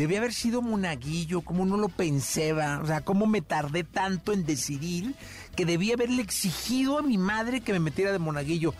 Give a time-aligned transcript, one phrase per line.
[0.00, 4.46] Debía haber sido monaguillo, como no lo pensaba, o sea, cómo me tardé tanto en
[4.46, 5.14] decidir
[5.54, 8.72] que debía haberle exigido a mi madre que me metiera de monaguillo.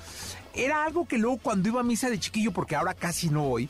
[0.54, 3.68] Era algo que luego cuando iba a misa de chiquillo, porque ahora casi no voy,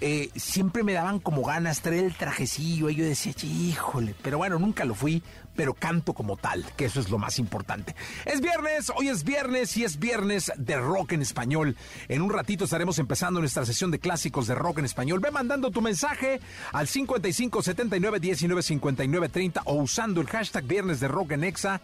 [0.00, 4.58] eh, siempre me daban como ganas traer el trajecillo y yo decía, híjole, pero bueno,
[4.58, 5.22] nunca lo fui,
[5.56, 7.96] pero canto como tal, que eso es lo más importante.
[8.24, 11.76] Es viernes, hoy es viernes y es viernes de rock en español.
[12.06, 15.18] En un ratito estaremos empezando nuestra sesión de clásicos de rock en español.
[15.18, 16.40] Ve mandando tu mensaje
[16.72, 21.80] al 55 79 19 59 30 o usando el hashtag viernes de rock en exa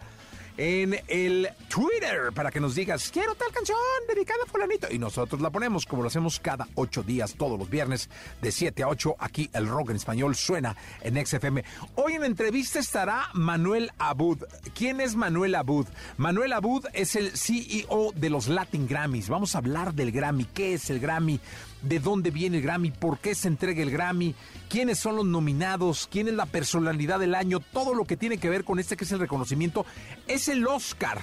[0.57, 4.87] en el Twitter para que nos digas, quiero tal canción dedicada a fulanito.
[4.91, 8.09] Y nosotros la ponemos como lo hacemos cada ocho días, todos los viernes,
[8.41, 9.15] de 7 a 8.
[9.19, 11.63] Aquí el rock en español suena en XFM.
[11.95, 14.43] Hoy en entrevista estará Manuel Abud.
[14.73, 15.87] ¿Quién es Manuel Abud?
[16.17, 19.29] Manuel Abud es el CEO de los Latin Grammys.
[19.29, 20.45] Vamos a hablar del Grammy.
[20.45, 21.39] ¿Qué es el Grammy?
[21.85, 24.35] de dónde viene el Grammy, por qué se entrega el Grammy,
[24.69, 28.49] quiénes son los nominados, quién es la personalidad del año, todo lo que tiene que
[28.49, 29.85] ver con este que es el reconocimiento.
[30.27, 31.21] Es el Oscar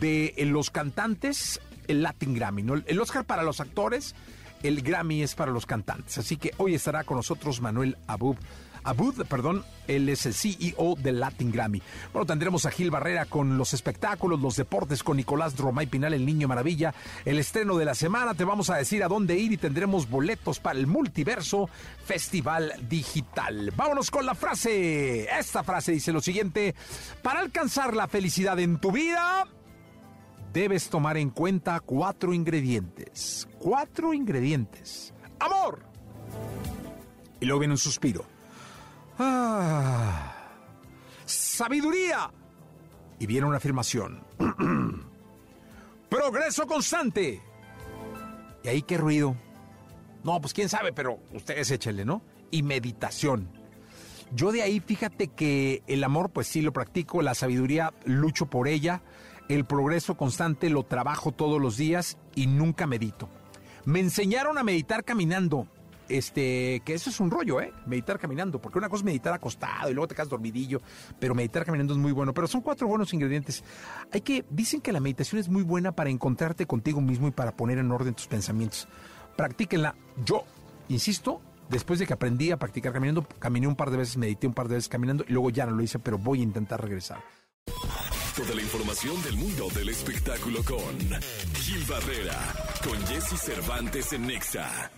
[0.00, 2.74] de los cantantes, el Latin Grammy, ¿no?
[2.74, 4.14] El Oscar para los actores,
[4.62, 6.18] el Grammy es para los cantantes.
[6.18, 8.38] Así que hoy estará con nosotros Manuel Abub
[8.84, 11.80] Abud, perdón, él es el CEO del Latin Grammy.
[12.12, 16.26] Bueno, tendremos a Gil Barrera con los espectáculos, los deportes con Nicolás Dromay Pinal, el
[16.26, 16.94] Niño Maravilla,
[17.24, 20.60] el estreno de la semana, te vamos a decir a dónde ir y tendremos boletos
[20.60, 21.68] para el Multiverso
[22.04, 23.72] Festival Digital.
[23.74, 25.28] Vámonos con la frase.
[25.38, 26.74] Esta frase dice lo siguiente,
[27.22, 29.46] para alcanzar la felicidad en tu vida,
[30.52, 33.48] debes tomar en cuenta cuatro ingredientes.
[33.58, 35.14] Cuatro ingredientes.
[35.40, 35.80] Amor.
[37.40, 38.33] Y luego viene un suspiro.
[39.18, 40.34] Ah,
[41.24, 42.30] sabiduría.
[43.18, 44.22] Y viene una afirmación.
[46.08, 47.40] Progreso constante.
[48.62, 49.36] ¿Y ahí qué ruido?
[50.24, 52.22] No, pues quién sabe, pero ustedes échenle, ¿no?
[52.50, 53.48] Y meditación.
[54.34, 58.68] Yo de ahí fíjate que el amor pues sí lo practico, la sabiduría lucho por
[58.68, 59.02] ella,
[59.48, 63.28] el progreso constante lo trabajo todos los días y nunca medito.
[63.84, 65.68] Me enseñaron a meditar caminando
[66.08, 67.72] este, que eso es un rollo, ¿eh?
[67.86, 70.80] Meditar caminando, porque una cosa es meditar acostado y luego te quedas dormidillo,
[71.18, 72.34] pero meditar caminando es muy bueno.
[72.34, 73.64] Pero son cuatro buenos ingredientes.
[74.12, 77.56] Hay que, dicen que la meditación es muy buena para encontrarte contigo mismo y para
[77.56, 78.88] poner en orden tus pensamientos.
[79.36, 79.94] Practíquenla.
[80.24, 80.44] Yo,
[80.88, 84.54] insisto, después de que aprendí a practicar caminando, caminé un par de veces, medité un
[84.54, 87.22] par de veces caminando y luego ya no lo hice, pero voy a intentar regresar.
[88.36, 90.98] Toda la información del mundo del espectáculo con
[91.54, 92.36] Gil Barrera,
[92.84, 94.90] con Jesse Cervantes en Nexa.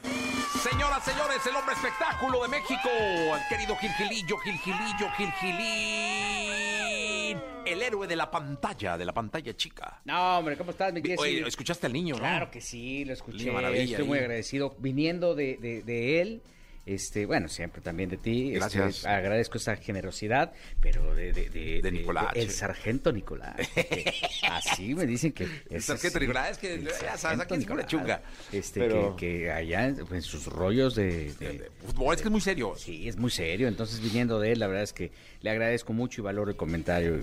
[0.63, 7.39] Señoras, señores, el hombre espectáculo de México, el querido Gil Gilillo, Gil Gilillo, Gil Gilín,
[7.65, 10.01] el héroe de la pantalla, de la pantalla chica.
[10.05, 11.19] No, hombre, ¿cómo estás, mi Jesse?
[11.21, 12.21] Oye, escuchaste al niño, ¿no?
[12.21, 13.39] Claro que sí, lo escuché.
[13.39, 14.25] Niño maravilla Estoy muy ahí.
[14.25, 16.43] agradecido viniendo de, de- de él.
[16.87, 18.55] Este, bueno, siempre también de ti.
[18.55, 19.05] Este, Gracias.
[19.05, 23.57] agradezco esa generosidad, pero de, de, de, De Nicolás, el sargento Nicolás.
[24.51, 28.23] así me dicen que El sargento así, Nicolás, es que ya sabes, aquí es chunga.
[28.53, 32.75] Este, Pero- que, que allá en, sus rollos De fútbol, es que es muy serio.
[32.77, 33.67] Sí, es muy serio.
[33.67, 35.11] Entonces, viniendo de él, la verdad es que
[35.41, 37.21] le agradezco mucho y valoro el comentario.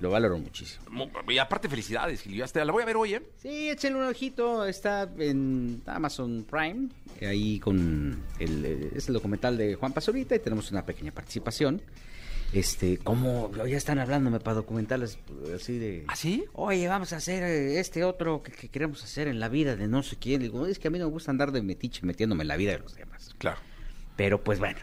[0.00, 0.84] Lo valoro muchísimo.
[0.90, 2.42] Mu- Y aparte, felicidades, Gil.
[2.54, 3.22] La voy a ver hoy, ¿eh?
[3.42, 4.64] Sí, échenle un ojito.
[4.66, 6.88] Está en Amazon Prime.
[7.20, 11.82] Ahí con el, eh, es el documental de Juan Pazurita y tenemos una pequeña participación.
[12.52, 15.18] Este, como ya están hablándome para documentales
[15.48, 16.04] eh, así de.
[16.08, 16.44] ¿Ah, sí?
[16.54, 19.86] Oye, vamos a hacer eh, este otro que, que queremos hacer en la vida de
[19.88, 20.40] no sé quién.
[20.40, 22.72] Digo, es que a mí no me gusta andar de metiche metiéndome en la vida
[22.72, 23.34] de los demás.
[23.38, 23.58] Claro.
[24.16, 24.78] Pero pues bueno.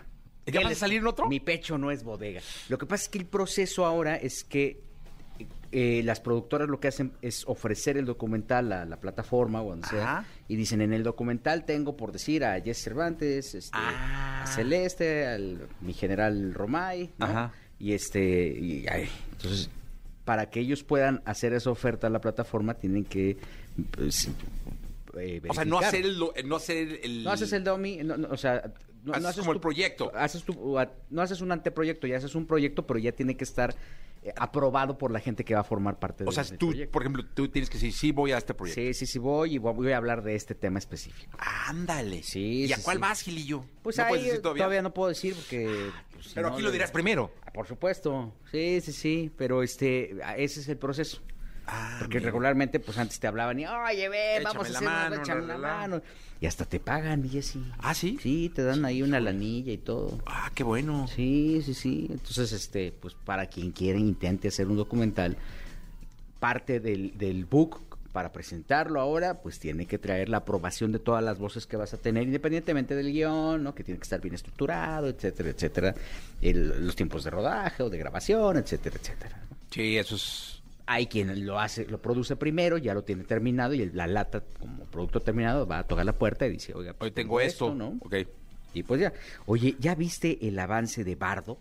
[0.45, 1.27] ¿Ya ¿qué vas a salir en otro?
[1.27, 2.39] Mi pecho no es bodega.
[2.69, 4.83] Lo que pasa es que el proceso ahora es que
[5.71, 9.87] eh, las productoras lo que hacen es ofrecer el documental a la plataforma o donde
[9.87, 14.43] sea y dicen en el documental tengo por decir a Jess Cervantes, este, Ah.
[14.43, 17.25] a Celeste, al mi general Romay, ¿no?
[17.25, 17.53] Ajá.
[17.79, 19.69] y este y, ay, entonces
[20.23, 23.37] para que ellos puedan hacer esa oferta a la plataforma tienen que
[23.91, 24.29] pues,
[25.19, 28.29] eh, O sea, no hacer el, no hacer el, No haces el dummy, no, no,
[28.29, 28.71] o sea,
[29.03, 30.11] no, Haces como el proyecto.
[30.15, 30.75] Haces tu-
[31.11, 33.75] no haces un anteproyecto, ya haces un proyecto, pero ya tiene que estar eh,
[34.36, 36.92] aprobado por la gente que va a formar parte O sea, del tú, proyecto.
[36.92, 38.81] por ejemplo, tú tienes que decir, sí, voy a este proyecto.
[38.81, 41.38] Sí, sí, sí, voy y voy a hablar de este tema específico.
[41.68, 42.24] Ándale.
[42.24, 43.01] Sí, ¿Y a cuál sí.
[43.01, 43.66] vas, Gilillo?
[43.83, 44.63] Pues ¿No ahí decir todavía?
[44.63, 44.81] todavía?
[44.81, 45.89] no puedo decir porque...
[46.13, 47.31] pues, si Pero no, aquí lo dirás primero.
[47.45, 51.21] Ah, Por supuesto, sí, sí, sí, pero este, ese es el proceso.
[51.67, 52.27] Ah, Porque mira.
[52.29, 55.41] regularmente, pues antes te hablaban y, oye, ve, vamos a Échame hacer una- mano, échame
[55.41, 55.77] la, la la, la".
[55.77, 56.01] mano.
[56.41, 57.63] Y hasta te pagan, y así.
[57.79, 58.19] ¿Ah, sí?
[58.21, 60.19] Sí, te dan ahí una lanilla y todo.
[60.25, 61.07] Ah, qué bueno.
[61.07, 62.07] Sí, sí, sí.
[62.12, 65.38] Entonces, este, pues para quien quiera intente hacer un documental,
[66.39, 71.23] parte del, del book para presentarlo ahora, pues tiene que traer la aprobación de todas
[71.23, 73.73] las voces que vas a tener, independientemente del guion, ¿no?
[73.75, 75.95] Que tiene que estar bien estructurado, etcétera, etcétera.
[76.41, 79.38] El- los tiempos de rodaje o de grabación, etcétera, etcétera.
[79.50, 79.57] ¿no?
[79.71, 80.55] Sí, eso es...
[80.87, 84.43] Hay quien lo hace, lo produce primero, ya lo tiene terminado y el- la lata
[84.59, 87.73] como producto terminado va a tocar la puerta y dice, oiga, pues, Hoy tengo esto.
[87.73, 87.97] ¿no?
[88.01, 88.15] Ok.
[88.73, 89.13] Y pues ya.
[89.47, 91.57] Oye, ¿ya viste el avance de Bardo?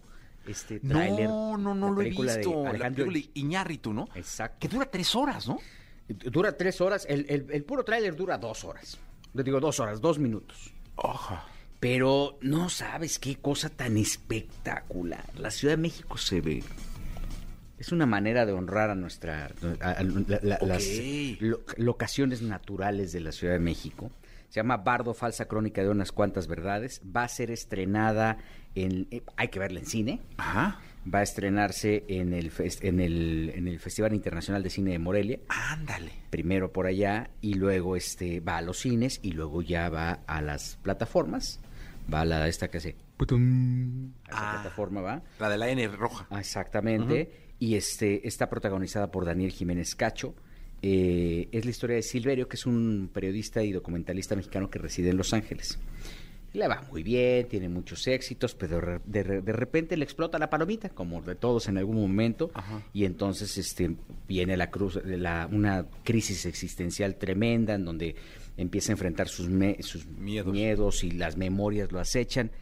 [0.46, 1.26] Este tráiler.
[1.26, 2.64] No, no, no lo he visto.
[2.70, 4.08] La película Iñárritu, ¿no?
[4.14, 4.58] Exacto.
[4.60, 5.58] Que dura tres horas, ¿no?
[6.06, 7.06] Dura tres horas.
[7.08, 8.98] El, el- el puro tráiler dura dos horas.
[9.32, 10.74] Le digo dos horas, dos minutos.
[10.96, 11.46] Oja.
[11.80, 15.24] Pero no sabes qué cosa tan espectacular.
[15.38, 16.62] La Ciudad de México se ve.
[17.78, 19.50] Es una manera de honrar a nuestra
[19.80, 20.66] a- a- la- la- Ok.
[20.68, 20.84] las
[21.40, 24.10] lo- locaciones naturales de la Ciudad de México.
[24.48, 27.02] Se llama Bardo, falsa crónica de unas cuantas verdades.
[27.04, 28.38] Va a ser estrenada
[28.76, 30.20] en eh, hay que verla en cine.
[30.36, 30.78] Ajá.
[31.12, 32.50] Va a estrenarse en el
[32.80, 36.12] en el en el Festival Internacional de Cine de Morelia Ándale.
[36.30, 40.40] primero por allá y luego este va a los cines y luego ya va a
[40.40, 41.60] las plataformas.
[42.12, 44.52] Va a la esta que hace putum, a esa Ah.
[44.62, 45.22] plataforma va.
[45.40, 46.26] La de la N roja.
[46.30, 47.44] Ah, exactamente.
[47.58, 50.34] Y este está protagonizada por Daniel Jiménez Cacho.
[50.82, 55.10] Eh, es la historia de Silverio, que es un periodista y documentalista mexicano que reside
[55.10, 55.78] en Los Ángeles.
[56.52, 60.88] Le va muy bien, tiene muchos éxitos, pero de, de repente le explota la palomita,
[60.90, 62.80] como de todos en algún momento, Ajá.
[62.92, 63.96] y entonces este
[64.28, 68.14] viene la cruz, la, una crisis existencial tremenda en donde
[68.56, 70.52] empieza a enfrentar sus, me- sus Miedos.
[70.52, 71.02] miedos.
[71.02, 72.52] y las memorias lo acechan.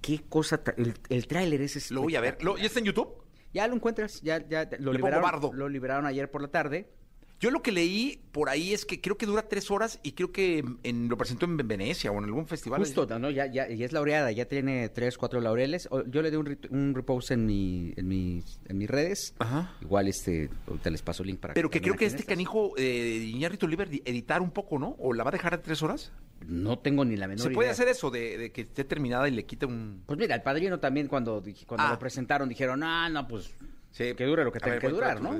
[0.00, 2.38] Qué cosa, el, el tráiler es Lo voy a ver.
[2.44, 3.08] Lo- ¿Ya está en YouTube?
[3.52, 6.88] Ya lo encuentras, ya, ya lo Le liberaron, lo liberaron ayer por la tarde.
[7.42, 10.30] Yo lo que leí por ahí es que creo que dura tres horas y creo
[10.30, 12.80] que en, lo presentó en Venecia o en algún festival.
[12.80, 13.30] Justo, ¿no?
[13.30, 15.88] Ya, ya, ya es laureada, ya tiene tres, cuatro laureles.
[16.08, 19.34] Yo le di un, un repost en, mi, en, mis, en mis redes.
[19.38, 19.74] Ajá.
[19.80, 22.28] Igual este, ahorita les paso el link para Pero que creo que este estas.
[22.34, 24.94] canijo eh, Iñárritu Oliver di- editar un poco, ¿no?
[24.98, 26.12] ¿O la va a dejar de tres horas?
[26.46, 27.72] No tengo ni la menor ¿Se puede idea.
[27.72, 30.02] hacer eso de, de que esté terminada y le quite un...
[30.06, 31.90] Pues mira, el padrino también cuando, cuando Ah.
[31.92, 33.54] lo presentaron dijeron, ah, no, pues
[33.92, 34.14] Sí.
[34.14, 35.38] que dure lo que tenga que durar, ¿no?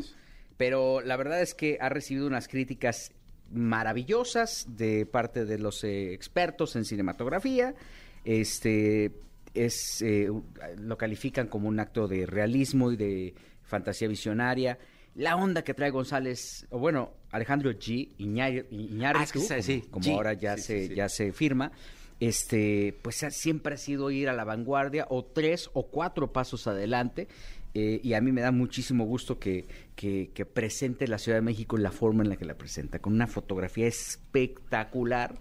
[0.56, 3.12] Pero la verdad es que ha recibido unas críticas
[3.50, 7.74] maravillosas de parte de los eh, expertos en cinematografía.
[8.24, 9.12] Este
[9.54, 10.28] es eh,
[10.78, 14.78] lo califican como un acto de realismo y de fantasía visionaria.
[15.14, 18.10] La onda que trae González, o bueno, Alejandro G.
[18.18, 18.68] Iñárritu,
[19.14, 20.12] Ah, sí, como, sí, como G.
[20.14, 21.72] ahora ya Sí, se sí, ya se firma,
[22.20, 27.28] este, pues siempre ha sido ir a la vanguardia o tres o cuatro pasos adelante.
[27.74, 31.42] eh, y a mí me da muchísimo gusto que, que, que presente la Ciudad de
[31.42, 35.38] México en la forma en la que la presenta, con una fotografía espectacular.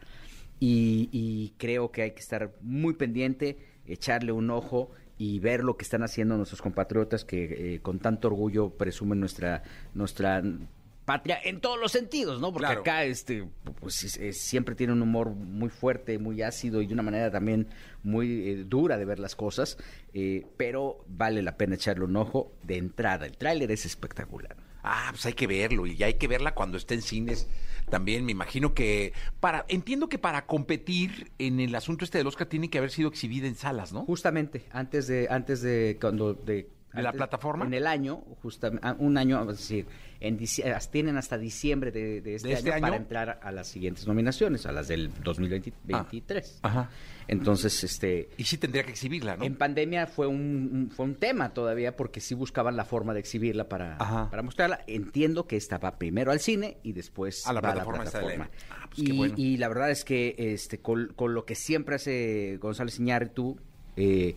[0.59, 5.77] Y, y creo que hay que estar muy pendiente, echarle un ojo y ver lo
[5.77, 9.61] que están haciendo nuestros compatriotas que eh, con tanto orgullo presumen nuestra
[9.93, 10.41] nuestra
[11.05, 12.53] patria en todos los sentidos, ¿no?
[12.53, 12.81] Porque Claro.
[12.81, 13.47] acá este
[13.81, 17.29] pues es- es- siempre tiene un humor muy fuerte, muy ácido y de una manera
[17.31, 17.67] también
[18.03, 19.77] muy eh, dura de ver las cosas,
[20.13, 23.25] eh, pero vale la pena echarle un ojo de entrada.
[23.25, 24.55] El tráiler es espectacular.
[24.83, 27.49] Ah, pues hay que verlo y hay que verla cuando esté en cines.
[27.89, 32.47] También me imagino que para entiendo que para competir en el asunto este del Oscar
[32.47, 34.05] tiene que haber sido exhibida en salas, ¿no?
[34.05, 37.65] Justamente antes de antes de cuando de ¿De la plataforma?
[37.65, 39.85] en el año justamente un año es decir
[40.21, 40.37] en
[40.75, 43.03] as- tienen hasta diciembre de, de este, ¿De este año, para año?
[43.03, 46.89] entrar a las siguientes nominaciones a las del 2023 Ajá.
[47.27, 49.43] entonces este Y sí tendría que exhibirla, ¿no?
[49.43, 53.19] En pandemia fue un, un- fue un tema todavía porque sí buscaban la forma de
[53.19, 54.29] exhibirla para, Ajá.
[54.29, 54.81] para mostrarla.
[54.87, 58.11] Entiendo que esta va primero al cine y después A la va plataforma de la
[58.11, 58.49] plataforma.
[58.71, 59.33] Ah, pues y, bueno.
[59.37, 63.57] y la verdad es que este con, con lo que siempre hace González Iñárritu,
[63.95, 64.35] eh,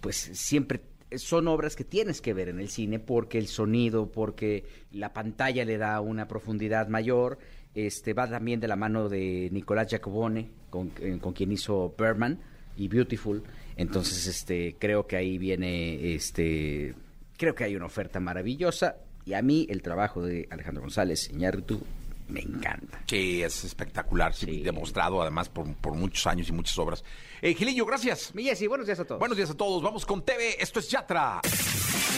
[0.00, 0.80] pues siempre
[1.16, 5.64] son obras que tienes que ver en el cine porque el sonido, porque la pantalla
[5.64, 7.38] le da una profundidad mayor.
[7.74, 12.40] Este va también de la mano de Nicolás Jacobone, con, eh, con quien hizo Birdman
[12.76, 13.42] y Beautiful.
[13.76, 16.94] Entonces, este, creo que ahí viene, este,
[17.36, 18.96] creo que hay una oferta maravillosa.
[19.24, 21.80] Y a mí el trabajo de Alejandro González Iñárritu
[22.28, 23.02] me encanta.
[23.06, 27.04] Sí, es espectacular, sí, demostrado además por, por muchos años y muchas obras.
[27.42, 28.34] Eh, Gilillo, gracias.
[28.34, 29.18] Mi Jessy, buenos días a todos.
[29.18, 31.40] Buenos días a todos, vamos con TV, esto es Yatra.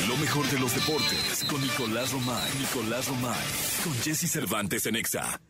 [0.06, 2.50] Lo mejor de los deportes con Nicolás Romay.
[2.58, 3.44] Nicolás Romay.
[3.84, 5.40] Con Jesse Cervantes en Exa.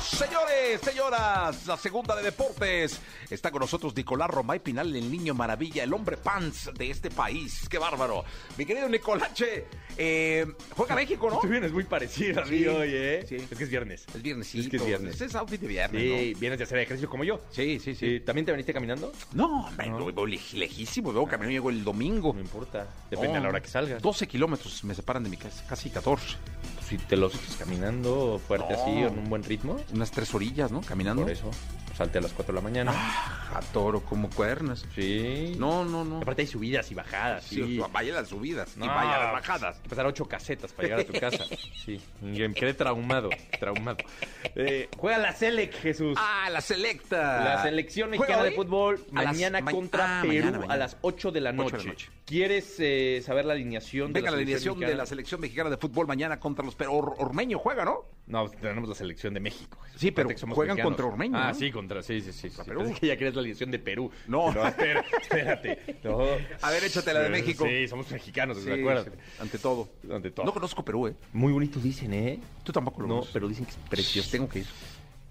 [0.00, 2.98] Señores, señoras, la segunda de deportes.
[3.30, 7.66] Está con nosotros Nicolás Romay Pinal, el niño maravilla, el hombre pants de este país.
[7.68, 8.24] ¡Qué bárbaro!
[8.56, 10.46] Mi querido Nicolache, eh,
[10.76, 11.40] juega México, ¿no?
[11.40, 13.24] Tú vienes muy parecido a mí Sí, hoy, ¿eh?
[13.28, 13.36] sí.
[13.36, 14.04] Es que es viernes.
[14.14, 15.20] Es viernes, Es que es viernes.
[15.20, 17.40] Es outfit de viernes, Sí, vienes de hacer ejercicio como yo.
[17.50, 18.20] Sí, sí, sí.
[18.20, 19.12] ¿También te veniste caminando?
[19.32, 19.68] No,
[19.98, 21.12] voy, voy lej- lejísimo.
[21.12, 22.32] Veo caminando, llego el domingo.
[22.32, 22.86] No importa.
[23.10, 24.00] Depende a la hora que salgas.
[24.02, 26.36] 12 kilómetros me separan de mi casa, casi 14.
[26.88, 28.82] Si te los echas caminando fuerte No.
[28.82, 30.80] así, en un buen ritmo, Unas tres orillas, ¿no?
[30.82, 31.26] Caminando.
[31.28, 31.50] eso,
[31.96, 32.92] salte a las 4 de la mañana.
[32.94, 34.84] Ah, a toro como cuernas.
[34.94, 35.54] Sí.
[35.58, 36.18] No, no, no.
[36.18, 37.44] Aparte hay subidas y bajadas.
[37.44, 37.80] Sí, Sí.
[37.92, 39.76] vaya las subidas No, y vaya las bajadas.
[39.76, 41.44] Hay que pasar ocho casetas para llegar a tu casa.
[41.84, 42.00] Sí.
[42.20, 43.28] Me quedé traumado.
[43.58, 43.96] Traumado.
[44.54, 46.16] Eh, juega la Selec, Jesús.
[46.20, 47.42] Ah, la selecta.
[47.44, 50.74] La selección ¿Juega mexicana de fútbol mañana ma- contra ah, Perú mañana, mañana.
[50.74, 51.76] a las 8 de la noche.
[51.78, 52.08] de la noche.
[52.24, 56.06] ¿Quieres eh, saber la alineación Venga, la de alineación de la selección mexicana de fútbol
[56.06, 56.76] mañana contra los...
[56.88, 58.04] Or- Ormeño juega, ¿no?
[58.28, 59.76] No, tenemos la selección de México.
[59.96, 60.84] Sí, pero juegan mexicanos.
[60.84, 61.54] contra Ormeño, Ah, ¿no?
[61.54, 62.50] sí, contra, sí, sí, sí.
[62.50, 62.62] sí.
[62.66, 62.80] Perú.
[62.84, 64.10] Pensé que ya querías la alineación de Perú.
[64.26, 64.50] No.
[64.66, 65.78] espera, espérate.
[66.04, 66.18] No.
[66.62, 67.64] A ver, échate la de México.
[67.66, 68.84] Sí, somos mexicanos, Sí, sí,
[69.40, 69.88] ante todo.
[70.10, 70.46] Ante todo.
[70.46, 71.14] No conozco Perú, ¿eh?
[71.32, 72.40] Muy bonito dicen, ¿eh?
[72.64, 73.32] Tú tampoco lo No, conoces.
[73.32, 74.30] pero dicen que es precioso.
[74.30, 74.66] Tengo que ir.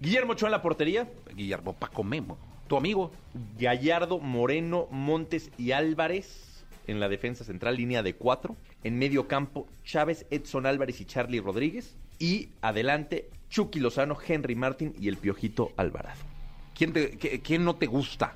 [0.00, 1.08] Guillermo Ochoa en la portería.
[1.34, 2.38] Guillermo Paco Memo.
[2.68, 3.12] Tu amigo.
[3.58, 8.56] Gallardo, Moreno, Montes y Álvarez en la defensa central, línea de cuatro.
[8.82, 11.94] En medio campo, Chávez, Edson Álvarez y Charlie Rodríguez.
[12.18, 16.18] Y adelante, Chucky Lozano, Henry Martin y el Piojito Alvarado.
[16.76, 18.34] ¿Quién, te- qué- quién no te gusta?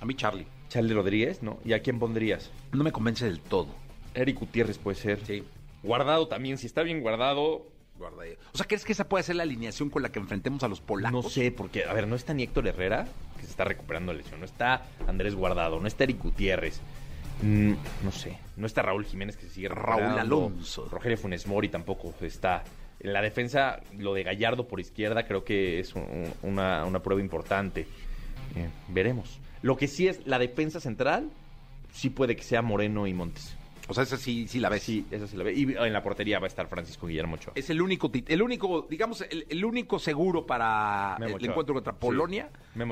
[0.00, 0.46] A mí, Charlie.
[0.68, 1.58] Charlie Rodríguez, ¿no?
[1.64, 2.50] ¿Y a quién pondrías?
[2.72, 3.68] No me convence del todo.
[4.14, 5.24] Eric Gutiérrez puede ser.
[5.24, 5.44] Sí.
[5.82, 7.66] Guardado también, si está bien guardado.
[7.96, 8.32] Guarda ahí.
[8.52, 10.80] O sea, ¿crees que esa puede ser la alineación con la que enfrentemos a los
[10.80, 11.24] polacos?
[11.24, 13.06] No sé, porque, a ver, no está ni Héctor Herrera,
[13.36, 14.40] que se está recuperando de lesión.
[14.40, 16.80] No está Andrés Guardado, no está Eric Gutiérrez.
[17.42, 20.20] Mm, no sé, no está Raúl Jiménez que se sigue Raúl recuperando.
[20.20, 20.88] Alonso.
[20.90, 22.64] Rogelio Funes Mori tampoco está.
[23.00, 27.20] En la defensa, lo de Gallardo por izquierda creo que es un- una, una prueba
[27.20, 27.86] importante.
[28.56, 29.40] Eh, veremos.
[29.62, 31.30] Lo que sí es la defensa central,
[31.92, 33.56] sí puede que sea Moreno y Montes.
[33.86, 34.82] O sea, esa sí, sí la ves.
[34.82, 35.52] Sí, eso sí lo ve.
[35.52, 37.52] Y en la portería va a estar Francisco Guillermo Ochoa.
[37.54, 41.48] Es el único, el único, digamos, el, el único seguro para Memo el Ochoa.
[41.50, 42.48] encuentro contra Polonia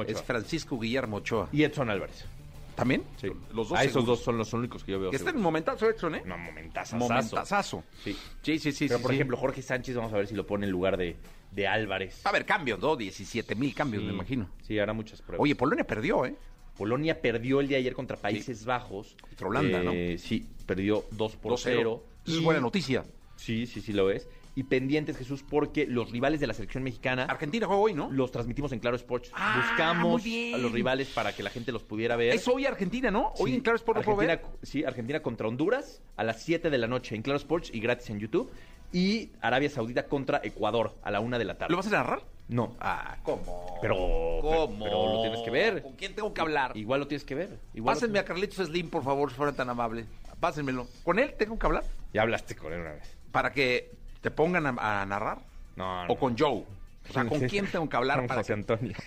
[0.06, 1.48] es Francisco Guillermo Ochoa.
[1.52, 2.26] Y Edson Álvarez.
[2.74, 3.02] ¿También?
[3.20, 3.28] Sí.
[3.52, 5.10] Los dos Ah, esos dos son los únicos que yo veo.
[5.10, 6.22] Que está en momentazo Edson, ¿eh?
[6.24, 6.96] No, momentazo.
[6.96, 7.84] Momentazazo.
[8.02, 8.16] Sí.
[8.42, 8.86] Sí, sí, sí.
[8.88, 9.16] Pero, sí, por sí.
[9.16, 11.16] ejemplo, Jorge Sánchez, vamos a ver si lo pone en lugar de,
[11.50, 12.22] de Álvarez.
[12.24, 12.96] Va a haber cambios, ¿no?
[12.96, 14.06] 17 mil cambios, Sí.
[14.08, 14.48] me imagino.
[14.62, 15.42] Sí, hará muchas pruebas.
[15.42, 16.34] Oye, Polonia perdió, ¿eh?
[16.76, 19.14] Polonia perdió el día de ayer contra Países Bajos.
[19.20, 19.92] Contra Holanda, ¿no?
[20.18, 22.02] Sí, perdió 2 por 0.
[22.26, 23.04] Eso es buena noticia.
[23.36, 24.28] Sí, sí, sí lo es.
[24.54, 28.10] Y pendientes, Jesús, porque los rivales de la selección mexicana Argentina juega hoy, ¿no?
[28.10, 29.30] los transmitimos en Claro Sports.
[29.34, 30.22] Ah, Buscamos
[30.54, 32.34] a los rivales para que la gente los pudiera ver.
[32.34, 33.32] Es hoy Argentina, ¿no?
[33.38, 34.30] Hoy Sí, en Claro Sport lo puedo ver.
[34.32, 37.80] Argentina, sí, Argentina contra Honduras a las 7 de la noche en Claro Sports y
[37.80, 38.50] gratis en YouTube.
[38.92, 41.70] Y Arabia Saudita contra Ecuador a la 1 de la tarde.
[41.70, 42.22] ¿Lo vas a narrar?
[42.48, 42.76] No.
[42.78, 43.78] Ah, ¿cómo?
[43.80, 44.84] Pero- ¿Cómo?
[44.84, 45.82] pero lo tienes que ver.
[45.82, 46.76] ¿Con quién tengo que hablar?
[46.76, 47.58] Igual lo tienes que ver.
[47.72, 50.04] Igual Pásenme a Carlitos Slim, por favor, si fueran tan amable.
[50.40, 50.86] Pásenmelo.
[51.04, 51.84] ¿Con él tengo que hablar?
[52.12, 53.16] Ya hablaste con él una vez.
[53.30, 55.38] ¿Para que te pongan a, a narrar?
[55.76, 56.12] No, no.
[56.12, 56.64] ¿O con Joe?
[57.08, 57.46] O sea, ¿con Sí.
[57.48, 58.94] quién tengo que hablar Con para José que, Antonio.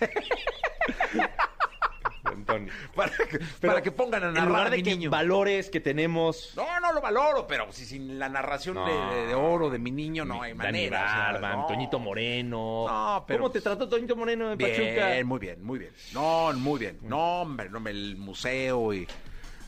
[2.24, 2.72] Antonio.
[2.94, 5.10] para que, para que pongan a en narrar lugar a de mi que niño?
[5.10, 6.52] valores que tenemos...
[6.56, 8.84] No, no lo valoro, pero si sin la narración No.
[8.84, 10.58] de, oro de mi niño no hay Dani
[10.90, 11.32] manera.
[11.36, 11.66] o sea, no.
[11.66, 12.84] Toñito Moreno.
[12.88, 15.12] No, pero- ¿Cómo te trató Toñito Moreno de Pachuca?
[15.12, 15.92] Bien, muy bien, muy bien.
[16.12, 16.98] No, muy bien.
[17.02, 19.06] No, hombre, no, el museo y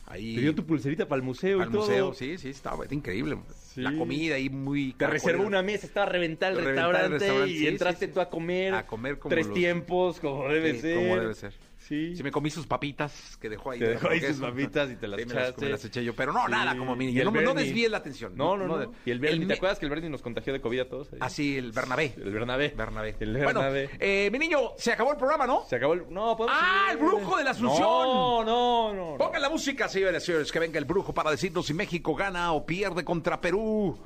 [0.07, 0.35] ahí...
[0.35, 1.81] Te dio tu pulserita para el museo y todo.
[1.83, 3.39] museo, sí, sí, estaba está increíble.
[3.75, 3.83] Sí.
[3.83, 4.95] La comida ahí muy...
[4.95, 8.07] Te reservó una mesa, estaba a reventar el Reventar el restaurante, restaurante, y sí, entraste
[8.07, 8.75] sí, tú a comer.
[8.75, 10.97] A comer como Tres los- tiempos, como debe ser.
[10.97, 11.53] como debe ser.
[11.89, 12.15] Sí.
[12.15, 13.79] Sí, me comí sus papitas que dejó ahí.
[13.79, 15.65] Te de dejó ahí sus papitas y te las Sí, me las, echaste.
[15.65, 16.51] me las eché yo, pero no, Sí.
[16.53, 17.23] nada como niño.
[17.23, 18.37] el No, no desvíes la atención.
[18.37, 18.93] No, no, no.
[19.07, 21.13] Y el Bernie, ¿te acuerdas que el Bernie nos contagió de COVID a todos?
[21.13, 21.19] ahí?
[21.23, 22.15] Ah, sí, el Bernabé.
[22.17, 22.75] El Bernabé.
[22.77, 23.17] Bernabé.
[23.21, 23.91] El Bueno, Bernabé.
[23.99, 25.65] eh, mi niño, se acabó el programa, ¿no?
[25.67, 26.03] Se acabó el...
[26.11, 27.03] No, podemos ¡Ah, seguir.
[27.03, 27.81] el brujo de la Asunción!
[27.89, 29.11] No, no, no.
[29.13, 29.17] no.
[29.19, 32.67] Pongan la música, señores señores, que venga el brujo para decirnos si México gana o
[32.67, 33.99] pierde contra Perú.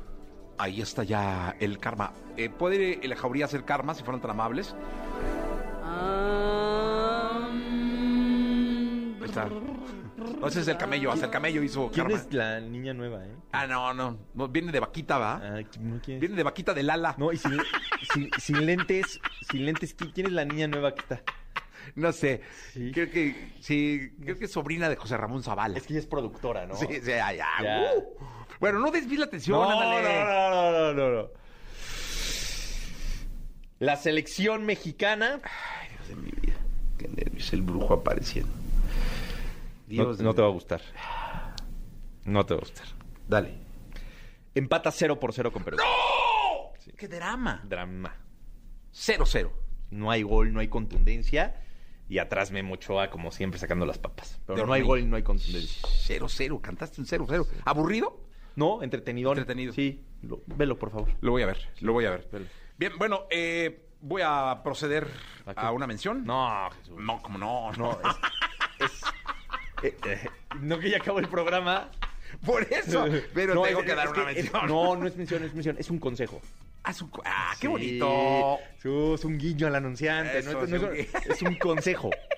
[0.59, 2.13] Ahí está ya el karma.
[2.37, 4.75] Eh, ¿Puede el jauría hacer karma si fueran tan amables?
[9.33, 9.49] Está.
[10.41, 12.21] No, ese es el camello, hasta el camello hizo ¿Quién karma.
[12.21, 13.35] es la niña nueva, eh?
[13.53, 15.35] Ah, no, no, no, viene de vaquita, ¿va?
[15.43, 16.21] Ah, ¿quién- quién es?
[16.21, 17.15] Viene de vaquita de Lala.
[17.19, 17.59] No, y sin,
[18.13, 19.21] sin, sin lentes,
[19.51, 21.23] sin lentes, ¿qui- ¿quién es la niña nueva que está?
[21.97, 22.43] No sé.
[22.73, 22.93] Sí.
[22.93, 25.77] Creo que sí, creo que es sobrina de José Ramón Zavala.
[25.79, 26.77] Es que ella es productora, ¿no?
[26.77, 27.49] Sí, sí, ya, ya.
[27.63, 27.83] Ya.
[27.97, 28.25] Uh.
[28.61, 30.25] Bueno, no desvíes la atención, No, no, ándale.
[30.25, 31.29] no, no, no, no, no.
[33.81, 35.41] La selección mexicana.
[35.43, 36.57] Ay, Dios de mi vida.
[36.99, 38.53] Qué nervios, el brujo apareciendo.
[39.99, 40.81] No, Dios no te va a gustar.
[42.25, 42.87] No te va a gustar.
[43.29, 43.55] Dale.
[44.55, 45.79] Empata 0 por 0 con Perú.
[46.97, 47.63] ¡Qué drama!
[47.65, 48.15] Drama.
[48.91, 49.53] Cero, cero.
[49.91, 51.63] No hay gol, no hay contundencia.
[52.09, 54.41] Y atrás Memo Ochoa, como siempre, sacando las papas.
[54.47, 55.89] Pero no hay gol, no hay contundencia.
[55.89, 56.61] Cero, cero.
[56.61, 57.47] Cantaste un cero, cero.
[57.65, 58.21] ¿Aburrido?
[58.57, 59.31] No, entretenido.
[59.31, 59.73] Entretenido.
[59.73, 61.09] Sí, lo- velo, por favor.
[61.23, 62.29] Lo voy a ver, lo voy a ver.
[62.31, 62.47] Velo.
[62.77, 65.09] Bien, bueno, eh, voy a proceder
[65.47, 66.25] ¿A a una mención.
[66.25, 66.99] No, Jesús.
[67.01, 68.11] No, como no, No, no.
[68.11, 68.17] es.
[68.93, 69.03] es-
[69.83, 70.29] eh, eh,
[70.61, 71.91] no que ya acabó el programa.
[72.47, 73.07] Por eso.
[73.35, 74.67] Pero No, tengo es- que dar es una que es- mención.
[74.67, 76.41] no, no es mención, es mención, es un consejo.
[77.11, 77.69] Cu- ah, qué Sí.
[77.69, 78.59] bonito.
[78.81, 80.39] Su- Es un guiño al anunciante.
[80.39, 82.11] Eso, no, es un consejo.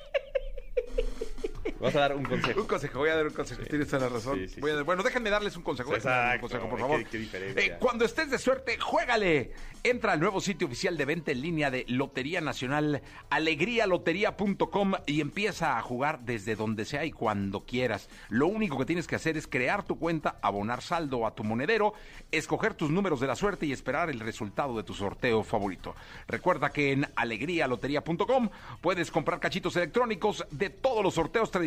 [1.81, 2.61] Vas a dar un consejo.
[2.61, 3.63] Un consejo, voy a dar un consejo.
[3.63, 4.39] Tienes toda la razón.
[4.39, 4.83] Sí, sí, Voy a- sí.
[4.83, 5.91] bueno, déjenme darles un consejo.
[5.91, 7.05] darles un Exacto, consejo, por qué- favor.
[7.05, 7.63] qué diferencia.
[7.65, 9.53] Eh, cuando estés de suerte, juégale.
[9.83, 15.77] Entra al nuevo sitio oficial de venta en línea de Lotería Nacional, alegrialotería.com y empieza
[15.77, 18.09] a jugar desde donde sea y cuando quieras.
[18.31, 21.93] Lo único que tienes que hacer es crear tu cuenta, abonar saldo a tu monedero,
[22.31, 25.95] escoger tus números de la suerte y esperar el resultado de tu sorteo favorito.
[26.29, 28.49] Recuerda que en alegrialotería.com
[28.81, 31.64] puedes comprar cachitos electrónicos de todos los sorteos tradicionales,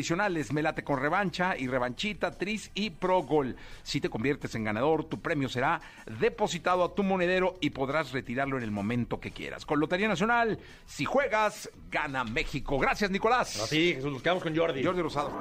[0.54, 3.56] Melate con revancha y revanchita, tris y pro gol.
[3.84, 5.82] Si te conviertes en ganador, tu premio será
[6.20, 9.66] depositado a tu monedero y podrás retirarlo en el momento que quieras.
[9.66, 12.77] Con Lotería Nacional, si juegas, gana México.
[12.80, 13.60] Gracias, Nicolás.
[13.60, 14.84] Así, Jesús, nos quedamos con Jordi.
[14.84, 15.32] Jordi Rosado.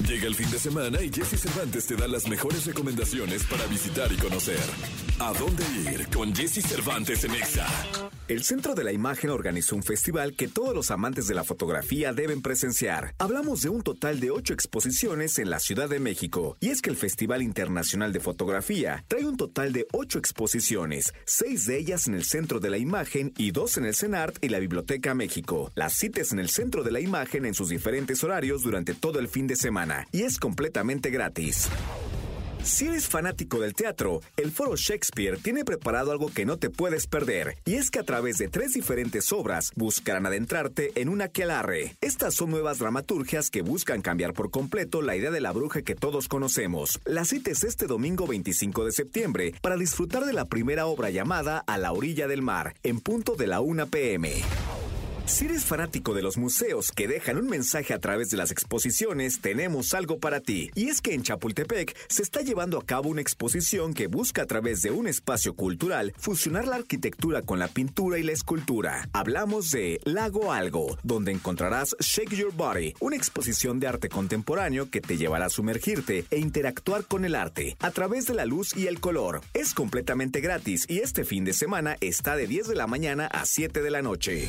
[0.00, 4.10] Llega el fin de semana y Jesse Cervantes te da las mejores recomendaciones para visitar
[4.12, 4.58] y conocer.
[5.20, 7.66] ¿A dónde ir con Jesse Cervantes en Exa?
[8.26, 12.12] El Centro de la Imagen organizó un festival que todos los amantes de la fotografía
[12.12, 13.14] deben presenciar.
[13.18, 16.56] Hablamos de un total de ocho exposiciones en la Ciudad de México.
[16.60, 21.66] Y es que el Festival Internacional de Fotografía trae un total de ocho exposiciones, seis
[21.66, 24.58] de ellas en el Centro de la Imagen y dos en el CENART y la
[24.58, 25.70] Biblioteca México.
[25.74, 29.28] Las citas en el Centro de la Imagen en sus diferentes horarios durante todo el
[29.28, 29.81] fin de semana.
[30.12, 31.68] Y es completamente gratis.
[32.62, 37.08] Si eres fanático del teatro, el Foro Shakespeare tiene preparado algo que no te puedes
[37.08, 41.96] perder, y es que a través de tres diferentes obras buscarán adentrarte en un aquelarre.
[42.00, 45.96] Estas son nuevas dramaturgias que buscan cambiar por completo la idea de la bruja que
[45.96, 47.00] todos conocemos.
[47.04, 51.64] La cita es este domingo 25 de septiembre para disfrutar de la primera obra llamada
[51.66, 54.30] A la orilla del mar, en punto de la 1 pm.
[55.24, 59.40] Si eres fanático de los museos que dejan un mensaje a través de las exposiciones,
[59.40, 60.70] tenemos algo para ti.
[60.74, 64.46] Y es que en Chapultepec se está llevando a cabo una exposición que busca a
[64.46, 69.08] través de un espacio cultural fusionar la arquitectura con la pintura y la escultura.
[69.12, 75.00] Hablamos de Lago Algo, donde encontrarás Shake Your Body, una exposición de arte contemporáneo que
[75.00, 78.88] te llevará a sumergirte e interactuar con el arte a través de la luz y
[78.88, 79.40] el color.
[79.54, 83.46] Es completamente gratis y este fin de semana está de 10 de la mañana a
[83.46, 84.48] 7 de la noche.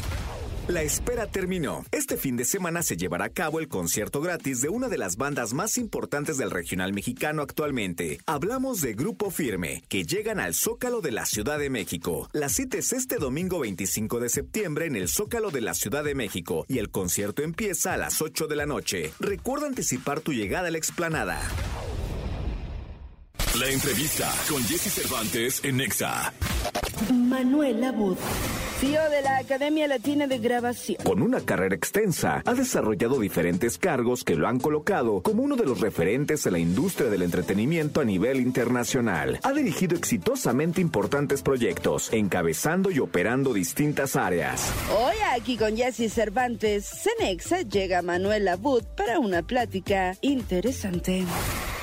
[0.69, 1.83] La espera terminó.
[1.91, 5.17] Este fin de semana se llevará a cabo el concierto gratis de una de las
[5.17, 8.21] bandas más importantes del regional mexicano actualmente.
[8.25, 12.29] Hablamos de Grupo Firme, que llegan al Zócalo de la Ciudad de México.
[12.31, 16.15] La cita es este domingo 25 de septiembre en el Zócalo de la Ciudad de
[16.15, 19.11] México y el concierto empieza a las 8 de la noche.
[19.19, 21.41] Recuerda anticipar tu llegada a la explanada.
[23.59, 26.33] La entrevista con Jesse Cervantes en Exa.
[27.13, 28.17] Manuel Abud,
[28.79, 30.97] CEO de la Academia Latina de Grabación.
[31.03, 35.65] Con una carrera extensa, ha desarrollado diferentes cargos que lo han colocado como uno de
[35.65, 39.39] los referentes en la industria del entretenimiento a nivel internacional.
[39.43, 44.73] Ha dirigido exitosamente importantes proyectos, encabezando y operando distintas áreas.
[44.97, 51.23] Hoy aquí con Jesse Cervantes, Cenexa llega Manuel Abud para una plática interesante.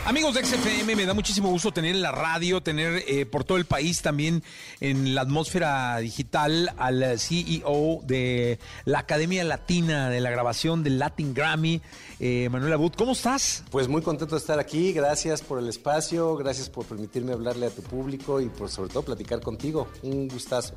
[0.06, 3.58] Amigos de XFM, me da muchísimo gusto tener en la radio, tener eh, por todo
[3.58, 4.42] el país también
[4.80, 11.34] en la atmósfera digital al CEO de la Academia Latina de la Grabación del Latin
[11.34, 11.82] Grammy,
[12.18, 12.92] eh, Manuel Abud.
[12.96, 13.62] ¿Cómo estás?
[13.70, 17.70] Pues muy contento de estar aquí, gracias por el espacio, gracias por permitirme hablarle a
[17.70, 19.86] tu público y por sobre todo platicar contigo.
[20.02, 20.74] Un gustazo.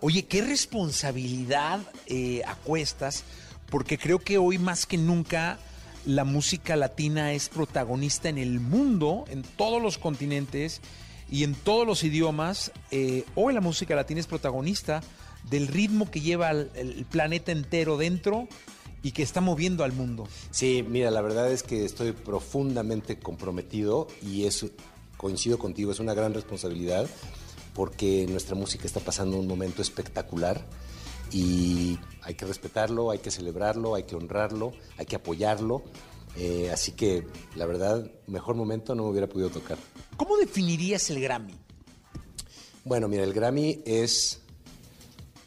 [0.00, 3.24] Oye, qué responsabilidad eh, acuestas,
[3.70, 5.58] porque creo que hoy más que nunca
[6.08, 10.80] la música latina es protagonista en el mundo, en todos los continentes
[11.30, 12.72] y en todos los idiomas.
[12.90, 15.02] Eh, hoy la música latina es protagonista
[15.50, 18.48] del ritmo que lleva el, el planeta entero dentro
[19.02, 20.26] y que está moviendo al mundo.
[20.50, 24.48] Sí, mira, la verdad es que estoy profundamente comprometido y
[25.18, 27.06] coincido contigo, es una gran responsabilidad
[27.74, 30.64] porque nuestra música está pasando un momento espectacular
[31.32, 35.82] y hay que respetarlo, hay que celebrarlo, hay que honrarlo, hay que apoyarlo.
[36.36, 39.78] Eh, así que la verdad, mejor momento no me hubiera podido tocar.
[40.16, 41.54] ¿Cómo definirías el Grammy?
[42.84, 44.40] Bueno, mira, el Grammy es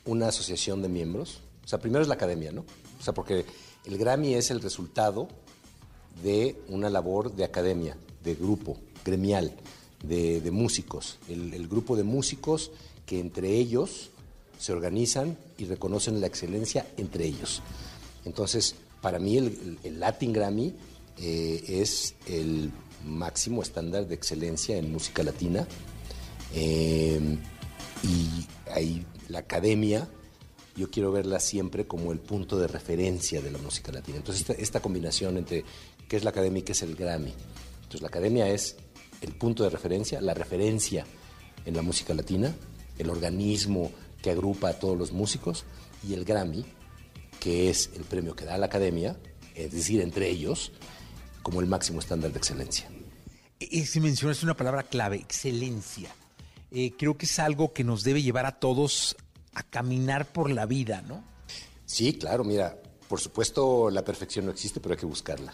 [0.06, 1.42] una asociación de miembros.
[1.64, 2.66] O sea, primero es la academia, ¿no?
[3.00, 3.46] O sea, porque
[3.86, 5.28] el Grammy es el resultado
[6.24, 9.56] de una labor de academia, de grupo, gremial,
[10.04, 11.20] de, de músicos.
[11.30, 12.72] El, el grupo de músicos
[13.06, 14.12] que entre ellos
[14.62, 17.64] se organizan y reconocen la excelencia entre ellos.
[18.26, 20.76] Entonces, para mí el, Latin Grammy
[21.18, 22.72] eh, es el
[23.04, 25.68] máximo estándar de excelencia en música latina.
[26.54, 27.40] Eh,
[28.04, 30.08] y ahí la academia,
[30.76, 34.18] yo quiero verla siempre como el punto de referencia de la música latina.
[34.18, 35.66] Entonces, esta, esta combinación entre
[36.08, 37.34] qué es la academia y qué es el Grammy.
[37.78, 38.76] Entonces, la academia es
[39.22, 41.04] el punto de referencia, la referencia
[41.66, 42.54] en la música latina,
[43.00, 45.66] el organismo que agrupa a todos los músicos,
[46.08, 46.66] y el Grammy,
[47.40, 49.18] que es el premio que da la academia,
[49.56, 50.72] es decir, entre ellos,
[51.42, 52.90] como el máximo estándar de excelencia.
[53.60, 56.10] Y si mencionas una palabra clave, excelencia.
[56.72, 59.16] Eh, creo que es algo que nos debe llevar a todos
[59.54, 61.24] a caminar por la vida, ¿no?
[61.86, 65.54] Sí, claro, mira, por supuesto la perfección no existe, pero hay que buscarla.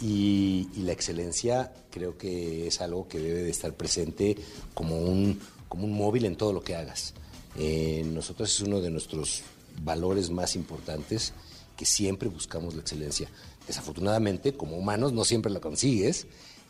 [0.00, 4.36] Y, y la excelencia creo que es algo que debe de estar presente
[4.74, 7.14] como un, como un móvil en todo lo que hagas.
[7.58, 9.42] Eh, nosotros es uno de nuestros
[9.82, 11.32] valores más importantes
[11.76, 13.28] que siempre buscamos la excelencia.
[13.66, 16.26] Desafortunadamente, como humanos, no siempre la consigues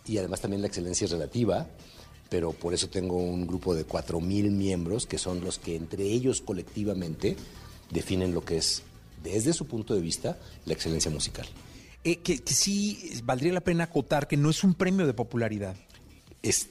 [0.07, 1.66] y además también la excelencia es relativa,
[2.29, 6.40] pero por eso tengo un grupo de 4.000 miembros que son los que entre ellos
[6.40, 7.37] colectivamente
[7.90, 8.83] definen lo que es,
[9.22, 11.46] desde su punto de vista, la excelencia musical.
[12.05, 15.77] Eh, que, que sí valdría la pena acotar que no es un premio de popularidad.
[16.42, 16.68] Es,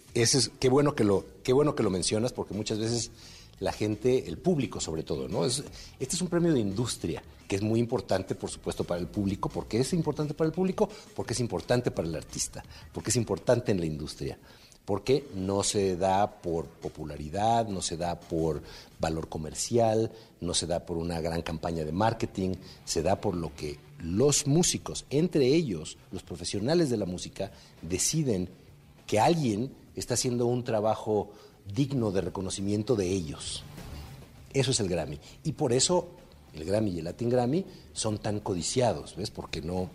[0.59, 3.11] qué, bueno que lo, qué bueno que lo mencionas porque muchas veces
[3.59, 5.45] la gente, el público sobre todo, ¿no?
[5.45, 5.63] Es,
[5.99, 9.49] este es un premio de industria que es muy importante, por supuesto, para el público.
[9.49, 10.89] ¿Por qué es importante para el público?
[11.15, 14.37] Porque es importante para el artista, porque es importante en la industria.
[14.83, 18.61] Porque no se da por popularidad, no se da por
[18.99, 23.55] valor comercial, no se da por una gran campaña de marketing, se da por lo
[23.55, 28.47] que los músicos, entre ellos los profesionales de la música, deciden
[29.07, 31.31] que alguien está haciendo un trabajo
[31.73, 33.63] digno de reconocimiento de ellos.
[34.53, 35.19] Eso es el Grammy.
[35.43, 36.07] Y por eso
[36.53, 39.29] el Grammy y el Latin Grammy son tan codiciados, ¿ves?
[39.31, 39.89] Porque no,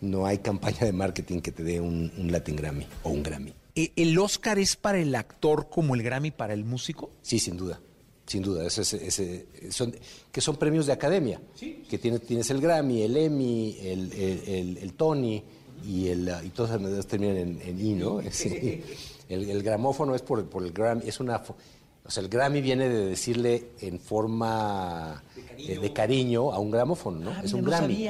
[0.00, 3.52] no hay campaña de marketing que te dé un, un Latin Grammy o un Grammy.
[3.74, 7.10] Eh, ¿El Oscar es para el actor como el Grammy para el músico?
[7.22, 7.80] Sí, sin duda.
[8.26, 9.94] Sin duda, ese, ese- ese- son,
[10.30, 11.40] que son premios de academia.
[11.58, 15.42] Que tienes, tienes el Grammy, el Emmy, el, el- el- el Tony
[15.86, 18.20] y, el, y todos terminan en, en I, ¿no?
[18.30, 18.82] Sí.
[19.28, 21.42] El, el gramófono es por, por el Grammy, es una...
[21.44, 21.54] fo-
[22.04, 25.22] O sea, el Grammy viene de decirle en forma
[25.58, 27.42] eh, de cariño, a un gramófono, ¿no?
[27.42, 28.08] es un Grammy.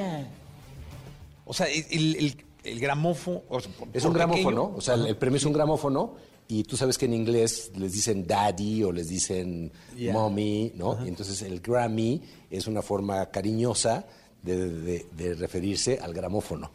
[1.45, 3.41] O sea, el, el- el gramófono...
[3.49, 6.15] o sea, por- Es un pequeño, gramófono, o sea, el, el premio es un gramófono
[6.47, 10.13] y tú sabes que en inglés les dicen daddy o les dicen Yeah.
[10.13, 11.03] mommy, ¿no?
[11.05, 14.05] Y entonces el Grammy es una forma cariñosa
[14.41, 16.71] de, de- de referirse al gramófono.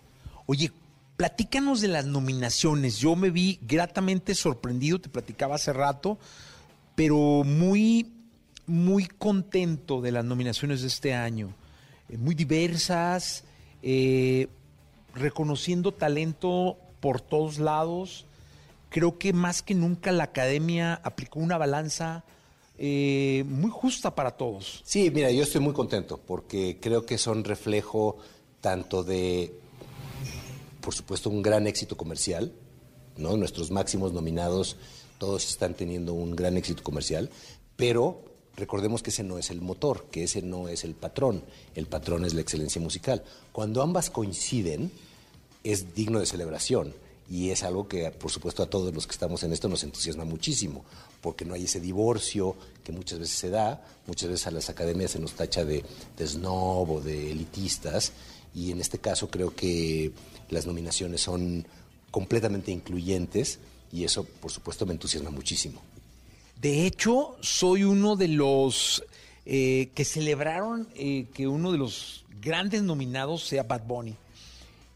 [0.46, 0.70] Oye,
[1.16, 2.98] platícanos de las nominaciones.
[2.98, 6.18] Yo me vi gratamente sorprendido, te platicaba hace rato,
[6.94, 8.12] pero muy,
[8.66, 11.54] muy contento de las nominaciones de este año.
[12.08, 13.44] Eh, muy diversas,
[13.82, 14.48] eh,
[15.14, 18.26] reconociendo talento por todos lados.
[18.90, 22.24] Creo que más que nunca la academia aplicó una balanza
[22.78, 24.82] eh, muy justa para todos.
[24.84, 28.16] Sí, mira, yo estoy muy contento porque creo que son reflejo
[28.60, 29.52] tanto de,
[30.84, 32.52] por supuesto, un gran éxito comercial,
[33.16, 33.38] ¿no?
[33.38, 34.76] Nuestros máximos nominados,
[35.18, 37.30] todos están teniendo un gran éxito comercial,
[37.76, 38.22] pero
[38.54, 41.42] recordemos que ese no es el motor, que ese no es el patrón,
[41.74, 43.24] el patrón es la excelencia musical.
[43.50, 44.92] Cuando ambas coinciden,
[45.64, 46.94] es digno de celebración.
[47.30, 50.26] Y es algo que, por supuesto, a todos los que estamos en esto nos entusiasma
[50.26, 50.84] muchísimo,
[51.22, 55.12] porque no hay ese divorcio que muchas veces se da, muchas veces a las academias
[55.12, 55.82] se nos tacha de,
[56.18, 58.12] de snob o de elitistas,
[58.54, 60.12] y en este caso creo que
[60.50, 61.66] las nominaciones son
[62.10, 63.58] completamente incluyentes,
[63.92, 65.80] y eso, por supuesto, me entusiasma muchísimo.
[66.60, 69.04] De hecho, soy uno de los
[69.46, 74.16] eh, que celebraron eh, que uno de los grandes nominados sea Bad Bunny.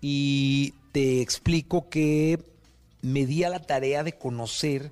[0.01, 2.39] Y te explico que
[3.03, 4.91] me di a la tarea de conocer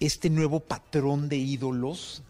[0.00, 2.22] este nuevo patrón de ídolos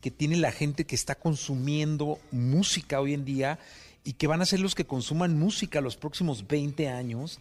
[0.00, 3.58] que tiene la gente que está consumiendo música hoy en día
[4.04, 7.38] y que van a ser los que consuman música los próximos 20 años.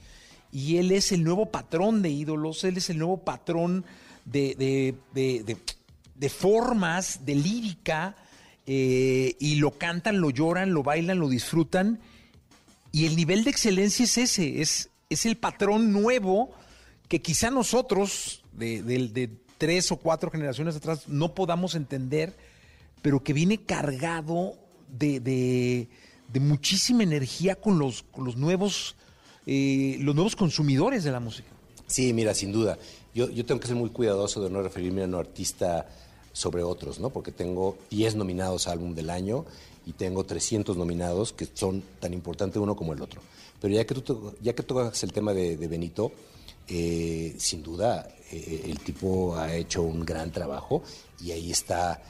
[0.51, 3.85] Y él es el nuevo patrón de ídolos, él es el nuevo patrón
[4.25, 8.15] de, de- de- formas, de lírica,
[8.67, 11.99] eh, y lo cantan, lo lloran, lo bailan, lo disfrutan.
[12.91, 16.51] Y el nivel de excelencia es ese, es, es el patrón nuevo
[17.07, 22.35] que quizá nosotros, de, tres o cuatro generaciones atrás, no podamos entender,
[23.01, 24.53] pero que viene cargado
[24.89, 25.87] de-
[26.31, 28.95] de muchísima energía con los, los nuevos,
[29.45, 31.49] eh, los nuevos consumidores de la música.
[31.87, 32.77] Sí, mira, sin duda.
[33.15, 35.87] Yo, yo tengo que ser muy cuidadoso de no referirme a un artista
[36.31, 37.09] sobre otros, ¿no?
[37.09, 39.45] Porque tengo 10 nominados a álbum del año
[39.85, 43.21] y tengo 300 nominados que son tan importantes uno como el otro.
[43.59, 46.11] Pero ya que tú ya que tocas el tema de, Benito,
[46.67, 50.83] eh, sin duda eh, el tipo ha hecho un gran trabajo
[51.19, 52.01] y ahí está,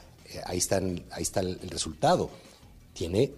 [0.44, 0.60] ahí
[1.10, 2.30] ahí está el resultado.
[2.92, 3.32] Tiene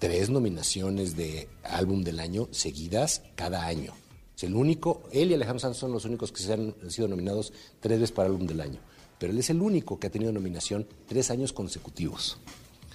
[0.00, 3.92] tres nominaciones de álbum del año seguidas cada año.
[4.34, 7.52] Es el único, él y Alejandro Sanz son los únicos que se han, sido nominados
[7.80, 8.80] tres veces para álbum del año.
[9.18, 12.38] Pero él es el único que ha tenido nominación tres años consecutivos.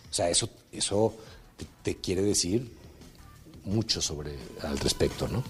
[0.10, 1.14] O sea, eso, eso
[1.56, 2.72] te, te quiere decir
[3.64, 5.44] mucho sobre al respecto, ¿no?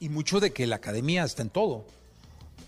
[0.00, 1.86] Y mucho de que la academia está en todo.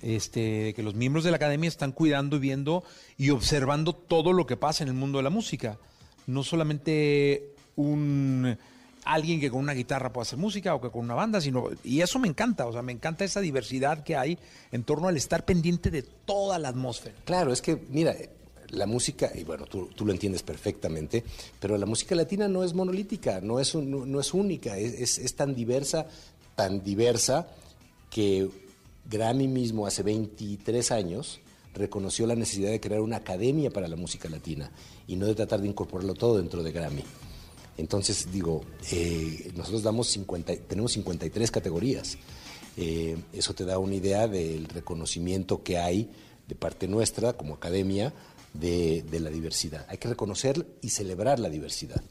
[0.02, 2.84] Este, que los miembros de la academia están cuidando y viendo
[3.16, 5.78] y observando todo lo que pasa en el mundo de la música.
[6.26, 8.56] No solamente un
[9.04, 12.00] alguien que con una guitarra puede hacer música o que con una banda, sino y
[12.00, 14.36] eso me encanta, o sea, me encanta esa diversidad que hay
[14.72, 17.14] en torno al estar pendiente de toda la atmósfera.
[17.24, 18.16] Claro, es que, mira,
[18.70, 21.22] la música, y bueno, tú, lo entiendes perfectamente,
[21.60, 24.94] pero la música latina no es monolítica, no es, un- no, no es única, es,
[24.94, 26.06] es- es tan diversa,
[26.56, 27.46] tan diversa
[28.10, 28.48] que
[29.08, 31.38] Grammy mismo hace 23 años
[31.74, 34.72] reconoció la necesidad de crear una academia para la música latina
[35.06, 37.04] y no de tratar de incorporarlo todo dentro de Grammy.
[37.78, 42.16] Entonces, digo, eh, nosotros damos 50, tenemos 53 categorías.
[42.76, 46.10] Eh, eso te da una idea del reconocimiento que hay
[46.48, 48.14] de parte nuestra como academia
[48.54, 49.86] de, la diversidad.
[49.88, 52.02] Hay que reconocer y celebrar la diversidad.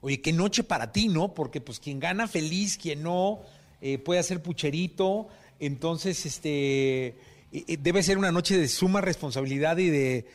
[0.00, 1.34] Oye, qué noche para ti, ¿no?
[1.34, 3.40] Porque pues quien gana feliz, quien no,
[3.80, 5.28] eh, puede hacer pucherito.
[5.58, 7.16] Entonces, este,
[7.78, 10.26] debe ser una noche de suma responsabilidad y de,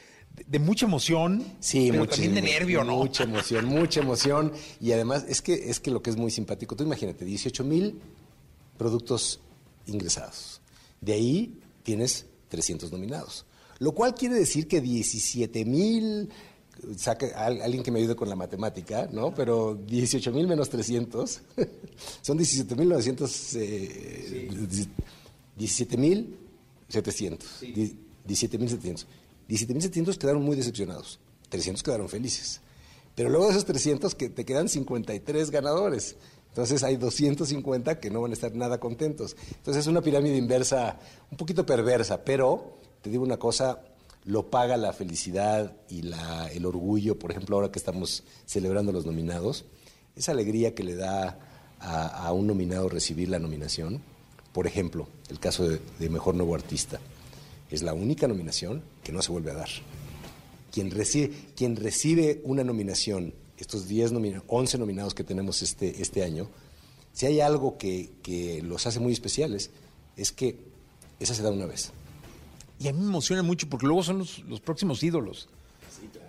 [0.48, 1.44] de- mucha emoción.
[1.60, 2.98] Sí, pero mucha- también de nervio, ¿no?
[2.98, 4.52] Mucha emoción, mucha emoción.
[4.80, 8.00] Y además, es que, es que lo que es muy simpático, tú imagínate, 18 mil
[8.78, 9.40] productos
[9.88, 10.62] ingresados.
[11.02, 13.46] De ahí tienes 300 nominados.
[13.80, 16.30] Lo cual quiere decir que 17 mil,
[17.36, 19.34] alguien que me ayude con la matemática, ¿no?
[19.34, 21.42] Pero 18 mil menos 300
[22.22, 24.50] son 17 mil 900, eh,
[25.58, 26.36] 17 mil
[26.90, 27.48] 700.
[28.26, 29.08] 17 mil 700.
[29.50, 31.20] 17 mil 700 quedaron muy decepcionados.
[31.50, 32.62] 300 quedaron felices.
[33.16, 36.16] Pero luego de esos 300 que te quedan 53 ganadores.
[36.50, 39.36] Entonces hay 250 que no van a estar nada contentos.
[39.58, 41.00] Entonces es una pirámide inversa
[41.32, 43.82] un poquito perversa, pero te digo una cosa,
[44.24, 49.08] lo paga la felicidad y la, el orgullo, por ejemplo, ahora que estamos celebrando los
[49.08, 49.66] nominados,
[50.16, 51.40] esa alegría que le da
[51.80, 54.02] a, a un nominado recibir la nominación.
[54.54, 57.00] Por ejemplo, el caso de, de Mejor Nuevo Artista.
[57.72, 59.70] Es la única nominación que no se vuelve a dar
[60.72, 66.22] quien recibe, quien recibe una nominación, estos 10 nomina- 11 nominados que tenemos este, este
[66.24, 66.48] año,
[67.12, 69.72] si hay algo que, que los hace muy especiales,
[70.16, 70.58] es que
[71.20, 71.92] esa se da una vez.
[72.80, 75.50] Y a mí me emociona mucho porque luego son los, los próximos ídolos.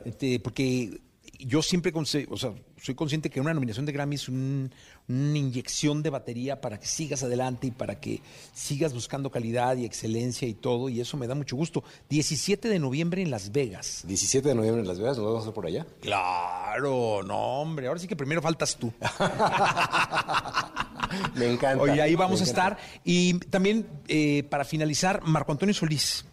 [0.07, 0.99] Este, porque
[1.39, 4.73] yo siempre, o sea, soy consciente que una nominación de Grammy es un-
[5.09, 8.21] una inyección de batería para que sigas adelante y para que
[8.55, 11.83] sigas buscando calidad y excelencia y todo, y eso me da mucho gusto.
[12.09, 14.03] 17 de noviembre en Las Vegas.
[14.07, 15.87] 17 de noviembre en Las Vegas, nos vamos a hacer por allá.
[16.01, 18.93] Claro, no, hombre, ahora sí que primero faltas tú.
[21.35, 21.83] Me encanta.
[21.83, 22.79] Oye, ahí vamos a estar.
[23.05, 26.25] Y también, eh, para finalizar, Marco Antonio Solís.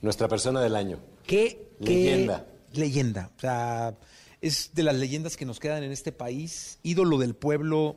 [0.00, 0.98] Nuestra persona del año.
[1.26, 2.46] ¿Qué, qué Leyenda.
[2.72, 3.30] leyenda?
[3.36, 3.94] O sea,
[4.42, 6.78] es de las leyendas que nos quedan en este país.
[6.82, 7.96] Ídolo del pueblo,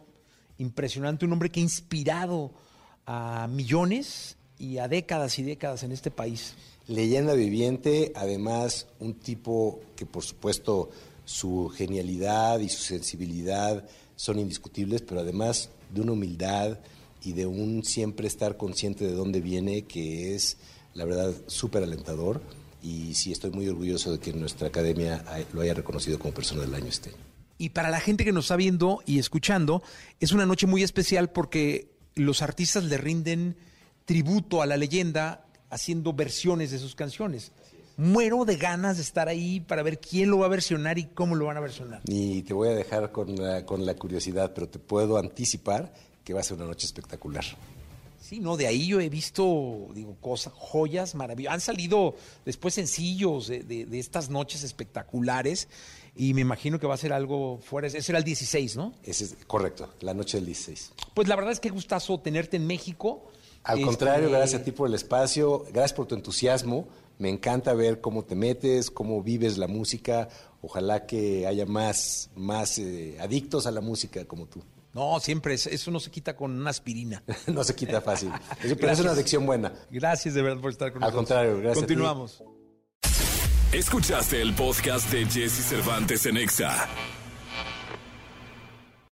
[0.59, 1.25] impresionante.
[1.25, 2.51] Un hombre que ha inspirado
[3.07, 6.53] a millones y a décadas y décadas en este país.
[6.87, 10.91] Leyenda viviente, además un tipo que por supuesto
[11.25, 13.83] su genialidad y su sensibilidad
[14.15, 16.77] son indiscutibles, pero además de una humildad
[17.23, 20.57] y de un siempre estar consciente de dónde viene, que es
[20.93, 22.39] la verdad súper alentador.
[22.85, 26.61] Y sí estoy muy orgulloso de que nuestra academia hay- lo haya reconocido como persona
[26.61, 27.17] del año este año.
[27.57, 29.81] Y para la gente que nos está viendo y escuchando,
[30.19, 33.55] es una noche muy especial porque los artistas le rinden
[34.05, 37.51] tributo a la leyenda haciendo versiones de sus canciones.
[37.97, 41.33] muero de ganas de estar ahí para ver quién lo va a versionar y cómo
[41.33, 42.01] lo van a versionar.
[42.07, 45.93] Y te voy a dejar con la, con la curiosidad, pero te puedo anticipar
[46.25, 47.45] que va a ser una noche espectacular.
[48.27, 51.53] Sí, no, de ahí yo he visto, digo, cosas, joyas maravillosas.
[51.53, 55.67] Han salido después sencillos de, de- de estas noches espectaculares
[56.15, 57.87] y me imagino que va a ser algo fuera.
[57.87, 58.93] Ese era el 16, ¿no?
[59.03, 60.93] Ese es correcto, la noche del 16.
[61.13, 63.29] Pues la verdad es que gustazo tenerte en México.
[63.63, 66.87] Al Este, contrario, gracias a ti por el espacio, gracias por tu entusiasmo.
[67.19, 70.29] Me encanta ver cómo te metes, cómo vives la música.
[70.61, 74.61] Ojalá que haya más, más eh, adictos a la música como tú.
[74.95, 77.21] No, siempre, es- eso no se quita con una aspirina.
[77.47, 78.31] no se quita fácil.
[78.63, 79.73] Eso- pero es una adicción buena.
[79.91, 81.27] Gracias de verdad por estar con Al nosotros.
[81.27, 81.93] contrario, gracias a ti.
[81.93, 82.43] Continuamos.
[83.73, 86.87] Escuchaste el podcast de Jesse Cervantes en Exa.